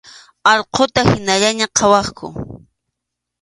[0.51, 2.27] Allquta hinallaña qhawaqku.